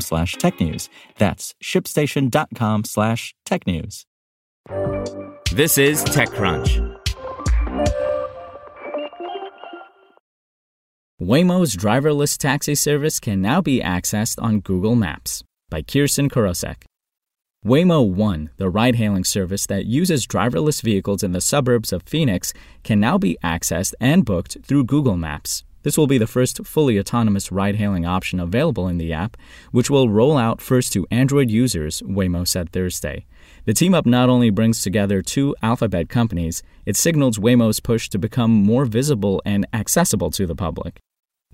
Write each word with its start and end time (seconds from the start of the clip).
slash 0.00 0.36
technews. 0.36 0.88
That's 1.18 1.54
shipstation.com 1.62 2.84
slash 2.84 3.34
technews. 3.46 4.04
This 5.52 5.78
is 5.78 6.04
TechCrunch. 6.04 6.94
Waymo's 11.20 11.76
driverless 11.76 12.36
taxi 12.36 12.74
service 12.74 13.20
can 13.20 13.40
now 13.40 13.60
be 13.60 13.80
accessed 13.80 14.42
on 14.42 14.60
Google 14.60 14.96
Maps 14.96 15.42
by 15.70 15.80
Kirsten 15.80 16.28
Korosek. 16.28 16.84
Waymo 17.64 18.06
One, 18.06 18.50
the 18.58 18.68
ride 18.68 18.96
hailing 18.96 19.24
service 19.24 19.66
that 19.68 19.86
uses 19.86 20.26
driverless 20.26 20.82
vehicles 20.82 21.22
in 21.22 21.32
the 21.32 21.40
suburbs 21.40 21.92
of 21.94 22.02
Phoenix, 22.02 22.52
can 22.82 23.00
now 23.00 23.16
be 23.16 23.38
accessed 23.42 23.94
and 24.00 24.24
booked 24.24 24.58
through 24.64 24.84
Google 24.84 25.16
Maps. 25.16 25.64
This 25.84 25.96
will 25.96 26.06
be 26.06 26.18
the 26.18 26.26
first 26.26 26.66
fully 26.66 26.98
autonomous 26.98 27.52
ride 27.52 27.76
hailing 27.76 28.04
option 28.06 28.40
available 28.40 28.88
in 28.88 28.98
the 28.98 29.12
app, 29.12 29.36
which 29.70 29.90
will 29.90 30.08
roll 30.08 30.36
out 30.36 30.60
first 30.60 30.92
to 30.94 31.06
Android 31.10 31.50
users, 31.50 32.02
Waymo 32.02 32.48
said 32.48 32.72
Thursday. 32.72 33.26
The 33.66 33.74
team 33.74 33.94
up 33.94 34.06
not 34.06 34.30
only 34.30 34.48
brings 34.50 34.82
together 34.82 35.20
two 35.20 35.54
alphabet 35.62 36.08
companies, 36.08 36.62
it 36.86 36.96
signals 36.96 37.38
Waymo's 37.38 37.80
push 37.80 38.08
to 38.08 38.18
become 38.18 38.50
more 38.50 38.86
visible 38.86 39.42
and 39.44 39.66
accessible 39.74 40.30
to 40.32 40.46
the 40.46 40.56
public. 40.56 40.98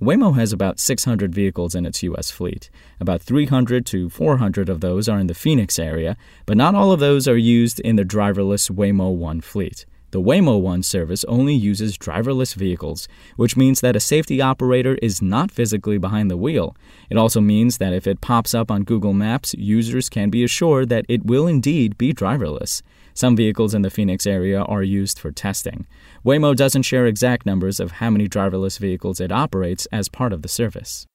Waymo 0.00 0.36
has 0.36 0.52
about 0.52 0.80
600 0.80 1.34
vehicles 1.34 1.74
in 1.74 1.84
its 1.84 2.02
U.S. 2.04 2.30
fleet. 2.30 2.70
About 3.00 3.20
300 3.20 3.84
to 3.86 4.08
400 4.08 4.68
of 4.68 4.80
those 4.80 5.08
are 5.08 5.18
in 5.18 5.26
the 5.26 5.34
Phoenix 5.34 5.78
area, 5.78 6.16
but 6.46 6.56
not 6.56 6.74
all 6.74 6.92
of 6.92 7.00
those 7.00 7.28
are 7.28 7.36
used 7.36 7.80
in 7.80 7.96
the 7.96 8.04
driverless 8.04 8.70
Waymo 8.70 9.14
One 9.14 9.42
fleet. 9.42 9.84
The 10.12 10.20
Waymo 10.20 10.60
One 10.60 10.82
service 10.82 11.22
only 11.24 11.54
uses 11.54 11.96
driverless 11.96 12.54
vehicles, 12.54 13.06
which 13.36 13.56
means 13.56 13.80
that 13.80 13.94
a 13.94 14.00
safety 14.00 14.40
operator 14.40 14.98
is 15.00 15.22
not 15.22 15.52
physically 15.52 15.98
behind 15.98 16.30
the 16.30 16.36
wheel. 16.36 16.76
It 17.10 17.16
also 17.16 17.40
means 17.40 17.78
that 17.78 17.92
if 17.92 18.08
it 18.08 18.20
pops 18.20 18.52
up 18.52 18.72
on 18.72 18.82
Google 18.82 19.12
Maps, 19.12 19.54
users 19.54 20.08
can 20.08 20.28
be 20.28 20.42
assured 20.42 20.88
that 20.88 21.06
it 21.08 21.26
will 21.26 21.46
indeed 21.46 21.96
be 21.96 22.12
driverless. 22.12 22.82
Some 23.14 23.36
vehicles 23.36 23.72
in 23.72 23.82
the 23.82 23.90
Phoenix 23.90 24.26
area 24.26 24.62
are 24.62 24.82
used 24.82 25.18
for 25.18 25.30
testing. 25.30 25.86
Waymo 26.24 26.56
doesn't 26.56 26.82
share 26.82 27.06
exact 27.06 27.46
numbers 27.46 27.78
of 27.78 27.92
how 27.92 28.10
many 28.10 28.28
driverless 28.28 28.78
vehicles 28.78 29.20
it 29.20 29.30
operates 29.30 29.86
as 29.92 30.08
part 30.08 30.32
of 30.32 30.42
the 30.42 30.48
service. 30.48 31.06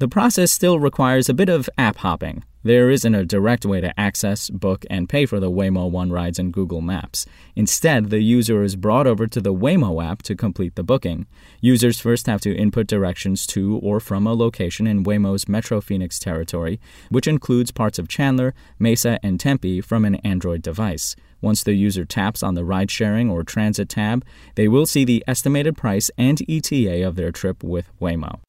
The 0.00 0.08
process 0.08 0.50
still 0.50 0.80
requires 0.80 1.28
a 1.28 1.34
bit 1.34 1.50
of 1.50 1.68
app 1.76 1.98
hopping. 1.98 2.42
There 2.62 2.88
isn't 2.88 3.14
a 3.14 3.26
direct 3.26 3.66
way 3.66 3.82
to 3.82 4.00
access, 4.00 4.48
book, 4.48 4.86
and 4.88 5.10
pay 5.10 5.26
for 5.26 5.38
the 5.38 5.50
Waymo 5.50 5.90
One 5.90 6.10
rides 6.10 6.38
in 6.38 6.52
Google 6.52 6.80
Maps. 6.80 7.26
Instead, 7.54 8.08
the 8.08 8.22
user 8.22 8.62
is 8.62 8.76
brought 8.76 9.06
over 9.06 9.26
to 9.26 9.42
the 9.42 9.52
Waymo 9.52 10.02
app 10.02 10.22
to 10.22 10.34
complete 10.34 10.74
the 10.74 10.82
booking. 10.82 11.26
Users 11.60 12.00
first 12.00 12.26
have 12.28 12.40
to 12.40 12.56
input 12.56 12.86
directions 12.86 13.46
to 13.48 13.76
or 13.82 14.00
from 14.00 14.26
a 14.26 14.32
location 14.32 14.86
in 14.86 15.04
Waymo's 15.04 15.50
Metro 15.50 15.82
Phoenix 15.82 16.18
territory, 16.18 16.80
which 17.10 17.28
includes 17.28 17.70
parts 17.70 17.98
of 17.98 18.08
Chandler, 18.08 18.54
Mesa, 18.78 19.20
and 19.22 19.38
Tempe 19.38 19.82
from 19.82 20.06
an 20.06 20.14
Android 20.24 20.62
device. 20.62 21.14
Once 21.42 21.62
the 21.62 21.74
user 21.74 22.06
taps 22.06 22.42
on 22.42 22.54
the 22.54 22.64
ride 22.64 22.90
sharing 22.90 23.28
or 23.28 23.42
transit 23.42 23.90
tab, 23.90 24.24
they 24.54 24.66
will 24.66 24.86
see 24.86 25.04
the 25.04 25.22
estimated 25.26 25.76
price 25.76 26.10
and 26.16 26.40
ETA 26.48 27.06
of 27.06 27.16
their 27.16 27.30
trip 27.30 27.62
with 27.62 27.90
Waymo. 28.00 28.40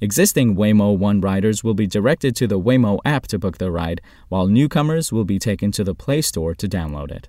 Existing 0.00 0.56
Waymo 0.56 0.98
One 0.98 1.20
riders 1.20 1.62
will 1.62 1.72
be 1.72 1.86
directed 1.86 2.34
to 2.36 2.48
the 2.48 2.58
Waymo 2.58 2.98
app 3.04 3.28
to 3.28 3.38
book 3.38 3.58
the 3.58 3.70
ride, 3.70 4.00
while 4.28 4.48
newcomers 4.48 5.12
will 5.12 5.24
be 5.24 5.38
taken 5.38 5.70
to 5.70 5.84
the 5.84 5.94
Play 5.94 6.20
Store 6.20 6.52
to 6.52 6.66
download 6.66 7.12
it. 7.12 7.28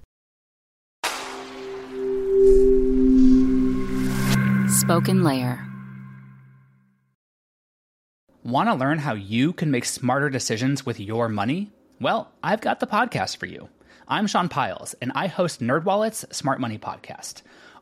Spoken 4.80 5.24
Layer. 5.24 5.64
Want 8.44 8.68
to 8.68 8.74
learn 8.74 8.98
how 8.98 9.14
you 9.14 9.54
can 9.54 9.70
make 9.70 9.86
smarter 9.86 10.32
decisions 10.32 10.88
with 10.88 11.00
your 11.00 11.30
money? 11.30 11.72
Well, 12.02 12.32
I've 12.44 12.62
got 12.62 12.80
the 12.80 12.88
podcast 12.88 13.38
for 13.38 13.46
you. 13.46 13.70
I'm 14.08 14.26
Sean 14.26 14.50
Pyles, 14.50 14.96
and 15.02 15.12
I 15.14 15.28
host 15.28 15.62
NerdWallet's 15.62 16.36
Smart 16.36 16.60
Money 16.60 16.80
Podcast. 16.80 17.44